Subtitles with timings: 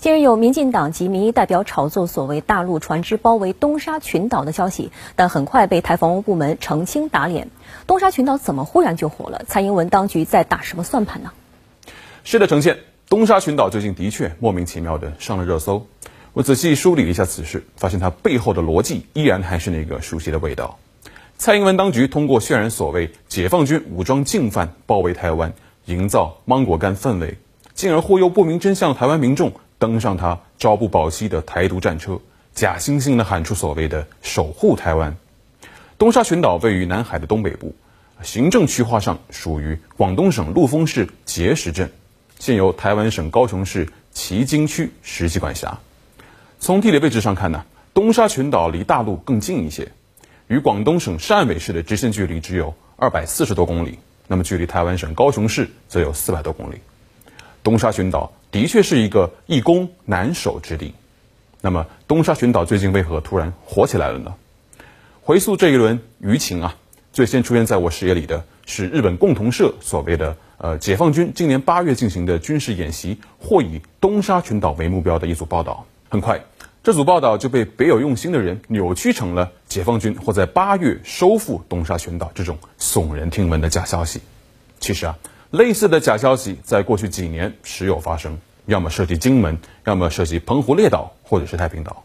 [0.00, 7.50] 近日有民进党及民意代表炒作所谓大陆船只包围东沙群岛的消息，但很快被台防务部门澄清打脸。
[7.86, 9.44] 东沙群岛怎么忽然就火了？
[9.46, 11.32] 蔡英文当局在打什么算盘呢？
[12.24, 12.78] 是的，呈现
[13.10, 15.86] 东沙群岛最近的确莫名其妙的上了热搜。
[16.32, 20.78] 我仔细梳理了一下此事，发现它背后的逻辑依然还是那个熟悉的味道。
[21.36, 25.52] 蔡英文当局通过渲染所谓解放军武装进犯包围台湾，
[25.84, 27.36] 营造芒果干氛围，
[27.74, 29.52] 进而忽悠不明真相台湾民众。
[29.80, 32.20] 登上他朝不保夕的台独战车，
[32.54, 35.16] 假惺惺地喊出所谓的“守护台湾”。
[35.96, 37.74] 东沙群岛位于南海的东北部，
[38.22, 41.90] 行政区划上属于广东省陆丰市碣石镇，
[42.38, 45.78] 现由台湾省高雄市旗津区实际管辖。
[46.58, 49.90] 从地理位置上看呢，东沙群岛离大陆更近一些，
[50.46, 56.76] 与广东省汕尾市的直线距离只有二百四十多公里，那么距离台湾省高雄市则有四百多公里。
[57.62, 58.30] 东沙群岛。
[58.50, 60.94] 的确是一个易攻难守之地。
[61.60, 64.34] 那么，东沙群岛最近为何突然火起来了呢？
[65.22, 66.76] 回溯这一轮舆情啊，
[67.12, 75.86] 最先出现在我视野里的是日本共同社所谓的“呃，解放军今年八月进行的军事演习或以东沙群岛为目标”的一组报道。
[76.08, 76.40] 很快，
[76.82, 84.22] 这组报道就被别有用心的人扭曲成了解放军或在八月收复东沙群岛这种耸人听闻的假消息。
[84.80, 85.18] 其实啊。
[85.50, 92.04] 类似的假消息在过去几年时有发生，要么涉及金门，要么涉及澎湖列岛或者是太平岛。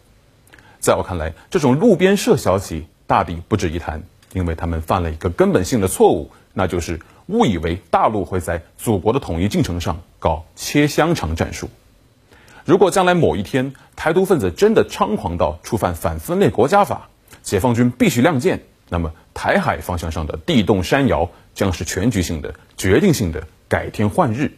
[0.79, 4.01] 在我看来，这种路边社消息大抵不值一谈，
[4.33, 11.69] 因为他们犯了一个根本性的错误，那就是误以为大陆会在祖国的统一进程上搞切香肠战术。
[12.65, 17.07] 如果将来某一天台独分子真的猖狂到触犯反分裂国家法，
[17.43, 18.59] 解放军必须亮剑，
[18.89, 21.29] 那么台海方向上的地动山摇。
[21.55, 24.51] 将是全局性的、决定性的改天换日，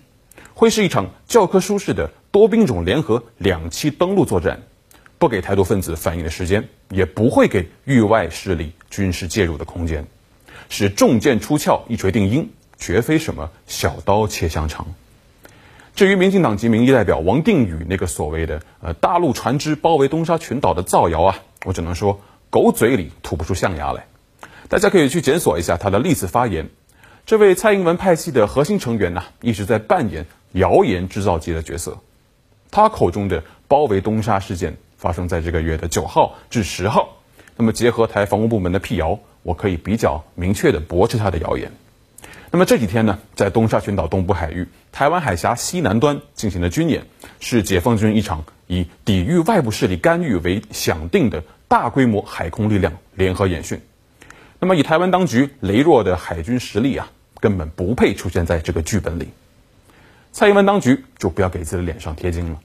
[0.54, 4.64] 会是一场教科书式的多兵种联合两栖登陆作战，
[5.18, 10.08] 不给台独分子反应的时间，也不会给域外势力军事介入的空间，
[10.68, 14.88] 是重剑出鞘、一锤定音，绝非什么小刀切香肠。
[15.96, 22.22] 至于民进党籍民意代表王定宇那个所谓的“呃大陆船只包围东沙群岛”的造谣啊，我只能说
[22.52, 24.06] 狗嘴里吐不出象牙来。
[24.70, 26.70] 大家可以去检索一下他的历次发言。
[27.28, 31.98] 这位蔡英文派系的核心成员呢，一直在扮演谣言制造机的角色。
[32.72, 37.18] 他口中的包围东沙事件发生在这个月的九号至十号。
[37.58, 41.74] 那么结合台防务部门的辟谣，我可以比较明确的驳斥他的谣言。
[42.50, 47.08] 那么这几天呢，在东沙群岛东部海域、台湾海峡西南端进行的军演，
[47.42, 53.82] 是解放军一场以抵御外部势力干预为响定的大规模海空力量联合演训。
[54.62, 57.12] 那么以台湾当局羸弱的海军实力啊。
[57.40, 59.30] 根本不配出现在这个剧本里，
[60.32, 62.60] 蔡英文当局就不要给自己的脸上贴金了。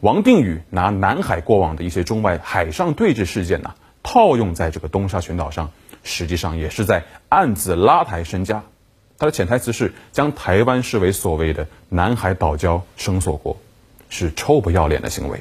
[0.00, 5.70] 王定宇拿南海过往的一些中外海上对峙事件呢，套用在这个东沙群岛上，
[6.02, 8.62] 实际上也是在暗自拉抬身价。
[9.16, 13.56] 他的潜台词是将台湾视为所谓的南海岛礁声索国，
[14.10, 15.40] 是臭不要脸的行为。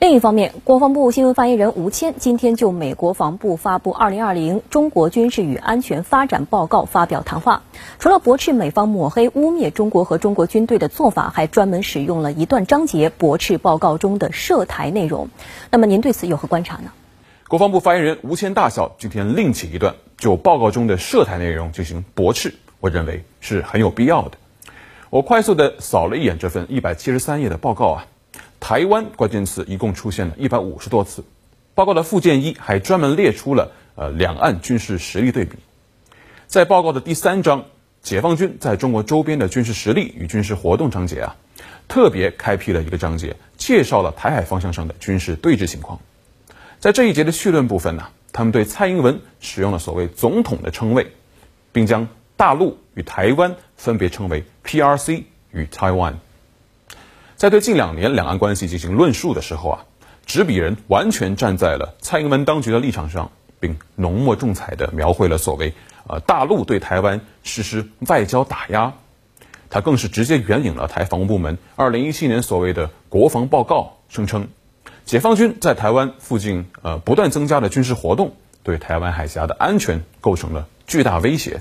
[0.00, 7.64] 另一方面，国防部新闻发言人吴谦今天就美国防部发布《二零二零中国军事与安全发展报告》发表谈话。
[7.98, 15.30] 除了驳斥美方抹黑污蔑中国和中国军队的做法，还专门使用了一段章节驳斥报告中的涉台内容。
[15.72, 16.92] 那么，您对此有何观察呢？
[17.48, 24.38] 国防部发言人吴谦大校今天另起一段，就报告中的涉台内容进行驳斥，我认为是很有必要的。
[25.10, 28.06] 我快速的扫了一眼这份一百七十三页的报告啊。
[28.68, 31.24] 台湾关键词一共出现了一百五十多次，
[31.74, 35.56] 报告的附件一还专门列出了呃两岸军事实力对比，
[36.46, 37.64] 在报告的第三章
[38.02, 41.36] 解放军在中国周边的军事实力与军事活动章节啊，
[41.88, 45.98] 特别开辟了一个章节，介绍了台海方向上的军事对峙情况。
[46.78, 51.12] 在这一节的绪论部分呢，他们对蔡英文使用了所谓总统的称谓，
[51.72, 56.16] 并将大陆与台湾分别称为 PRC 与 Taiwan。
[57.38, 59.84] 在对近两年两岸关系进行论述的时候啊，
[60.26, 63.30] 执笔人完全站在了蔡英文当局的立场上，
[63.60, 65.72] 并浓墨重彩地描绘了所谓
[66.08, 68.94] 呃大陆对台湾实施外交打压。
[69.70, 74.48] 他更是直接援引了台防务部门二零一七年所谓的国防报告，声称
[75.04, 78.34] 解放军在台湾附近呃不断增加的军事活动，
[78.64, 81.60] 对台湾海峡的安全构成了巨大威胁。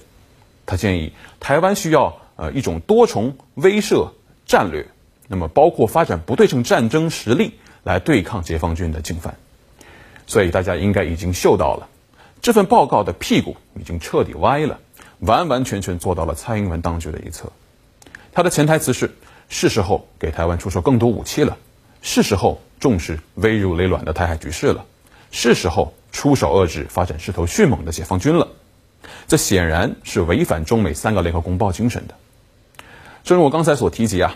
[0.65, 4.09] 他建议台湾需要呃一种多重威慑
[4.47, 4.87] 战略。
[5.27, 7.53] 那么，包括发展不对称战争实力
[7.83, 9.37] 来对抗解放军的进犯，
[10.25, 11.89] 所以大家应该已经嗅到了，
[12.41, 14.79] 这份报告的屁股已经彻底歪了，
[15.19, 17.51] 完完全全坐到了蔡英文当局的一侧。
[18.31, 19.15] 他的潜台词是：
[19.49, 21.57] 是时候给台湾出售更多武器了，
[22.01, 24.85] 是时候重视危如累卵的台海局势了，
[25.31, 28.47] 是时候出手遏制发展势头迅猛的解放军了。
[29.27, 32.15] 这显然是违反中美三个联合公报精神的。
[33.23, 34.35] 正如我刚才所提及啊，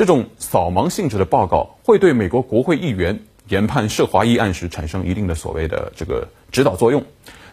[0.00, 7.04] 这种扫盲性质的报告会对美国国会议员研判涉华议案时产生一定的所谓的这个指导作用。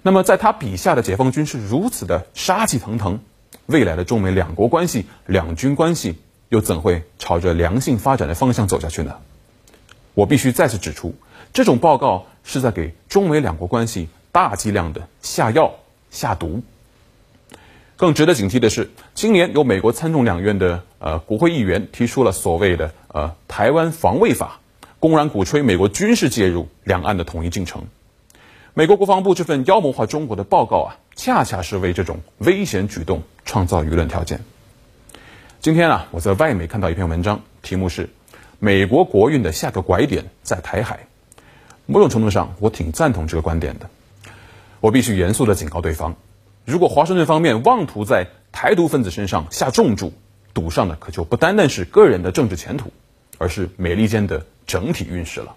[0.01, 3.19] 那么，在他笔下的解放军是如此的杀气腾腾，
[3.65, 9.17] 未来的中美两国关系、两军关系又怎会朝着良性发展的方向走下去呢？
[10.13, 11.15] 我必须再次指出，
[11.51, 15.73] 这种报告是在给中美两国关系大剂量的下药、
[16.11, 16.63] 下毒。
[17.97, 24.59] 更值得警惕的是，今年由美国参众两院的呃国会议员提出了所谓的呃台湾防卫法，
[24.99, 27.85] 公然鼓吹美国军事介入两岸的统一进程。
[28.75, 34.41] 美国国防部这份妖魔化中国的报告啊，恰恰是为这种危险举动创造舆论条件。
[35.59, 38.11] 今天啊，我在外媒看到一篇文章，题目是
[38.59, 41.07] “美国国运的下个拐点在台海”。
[41.87, 43.89] 某种程度上，我挺赞同这个观点的。
[44.81, 46.15] 我必须严肃地警告对方。
[46.67, 50.11] 如果华盛顿方面妄图在台独分子身上下重注，
[50.53, 52.91] 赌上的可就不单单是个人的政治前途，
[53.37, 55.55] 而是美利坚的整体运势了。